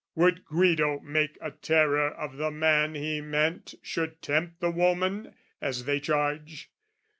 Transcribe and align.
Would 0.15 0.45
Guido 0.45 0.99
make 1.01 1.37
a 1.41 1.51
terror 1.51 2.09
of 2.09 2.37
the 2.37 2.49
man 2.49 2.95
He 2.95 3.21
meant 3.21 3.75
should 3.83 4.19
tempt 4.23 4.59
the 4.59 4.71
woman, 4.71 5.35
as 5.61 5.85
they 5.85 5.99
charge? 5.99 6.71